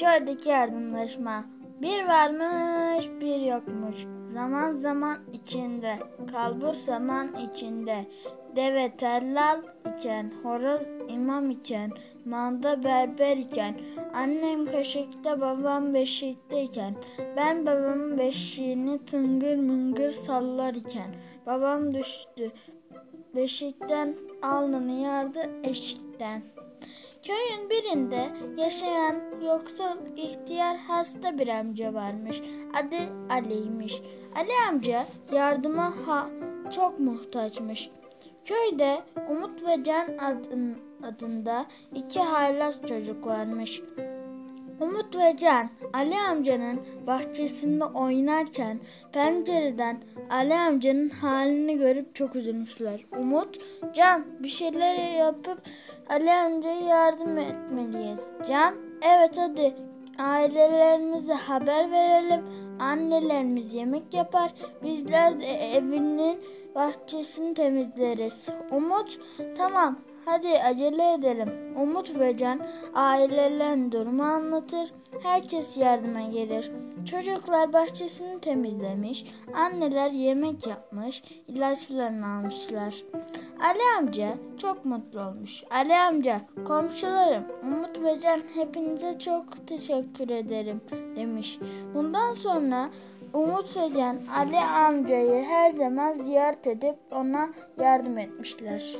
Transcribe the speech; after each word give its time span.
köydeki 0.00 0.48
yardımlaşma. 0.48 1.44
Bir 1.82 2.04
varmış 2.04 3.08
bir 3.20 3.40
yokmuş. 3.40 4.06
Zaman 4.28 4.72
zaman 4.72 5.18
içinde, 5.32 5.98
kalbur 6.32 6.74
saman 6.74 7.28
içinde. 7.50 8.06
Deve 8.56 8.96
tellal 8.96 9.60
iken, 9.94 10.32
horoz 10.42 10.82
imam 11.08 11.50
iken, 11.50 11.90
manda 12.24 12.84
berber 12.84 13.36
iken, 13.36 13.80
annem 14.14 14.64
kaşıkta 14.64 15.40
babam 15.40 15.94
beşikteyken, 15.94 16.94
ben 17.36 17.66
babamın 17.66 18.18
beşiğini 18.18 19.04
tıngır 19.04 19.56
mıngır 19.56 20.10
sallar 20.10 20.74
iken, 20.74 21.14
babam 21.46 21.94
düştü 21.94 22.50
beşikten 23.34 24.16
alnını 24.42 24.92
yardı 24.92 25.50
eşikten. 25.64 26.42
Köyün 27.22 27.70
birinde 27.70 28.30
yaşayan 28.56 29.16
yoksul 29.46 30.16
ihtiyar 30.16 30.76
hasta 30.76 31.38
bir 31.38 31.48
amca 31.48 31.94
varmış. 31.94 32.42
Adı 32.74 32.96
Ali'ymiş. 33.30 34.02
Ali 34.36 34.52
amca 34.70 35.06
yardıma 35.32 35.92
ha 36.06 36.26
çok 36.70 37.00
muhtaçmış. 37.00 37.90
Köyde 38.44 39.02
Umut 39.28 39.62
ve 39.68 39.84
Can 39.84 40.18
adın, 40.18 40.76
adında 41.02 41.66
iki 41.94 42.20
haylaz 42.20 42.82
çocuk 42.86 43.26
varmış. 43.26 43.82
Umut 44.80 45.16
ve 45.16 45.36
Can 45.36 45.70
Ali 45.92 46.18
amcanın 46.18 46.80
bahçesinde 47.06 47.84
oynarken 47.84 48.80
pencereden 49.12 50.00
Ali 50.30 50.54
amcanın 50.54 51.08
halini 51.08 51.78
görüp 51.78 52.14
çok 52.14 52.36
üzülmüşler. 52.36 53.04
Umut, 53.18 53.58
Can 53.94 54.24
bir 54.42 54.48
şeyler 54.48 55.18
yapıp 55.18 55.62
Ali 56.08 56.32
amcaya 56.32 56.80
yardım 56.80 57.38
etmeliyiz. 57.38 58.30
Can, 58.48 58.74
evet 59.02 59.36
hadi 59.36 59.74
ailelerimize 60.18 61.34
haber 61.34 61.90
verelim. 61.90 62.44
Annelerimiz 62.80 63.74
yemek 63.74 64.14
yapar. 64.14 64.52
Bizler 64.82 65.40
de 65.40 65.46
evinin 65.46 66.38
bahçesini 66.74 67.54
temizleriz. 67.54 68.48
Umut, 68.70 69.18
tamam 69.56 69.96
Hadi 70.24 70.48
acele 70.48 71.12
edelim. 71.12 71.76
Umut 71.76 72.18
ve 72.18 72.36
Can 72.36 72.60
ailelerin 72.94 73.92
durumu 73.92 74.22
anlatır. 74.22 74.92
Herkes 75.22 75.76
yardıma 75.76 76.20
gelir. 76.20 76.70
Çocuklar 77.10 77.72
bahçesini 77.72 78.40
temizlemiş. 78.40 79.24
Anneler 79.54 80.10
yemek 80.10 80.66
yapmış. 80.66 81.22
ilaçlarını 81.48 82.26
almışlar. 82.26 83.04
Ali 83.60 83.82
amca 83.98 84.28
çok 84.58 84.84
mutlu 84.84 85.20
olmuş. 85.20 85.64
Ali 85.70 85.94
amca, 85.94 86.40
komşularım, 86.64 87.44
Umut 87.62 88.02
ve 88.02 88.20
Can 88.20 88.42
hepinize 88.54 89.18
çok 89.18 89.66
teşekkür 89.66 90.28
ederim 90.28 90.80
demiş. 91.16 91.58
Bundan 91.94 92.34
sonra 92.34 92.90
Umut 93.32 93.74
Can 93.74 94.18
Ali 94.36 94.58
amcayı 94.58 95.44
her 95.44 95.70
zaman 95.70 96.14
ziyaret 96.14 96.66
edip 96.66 96.96
ona 97.10 97.48
yardım 97.80 98.18
etmişler. 98.18 98.96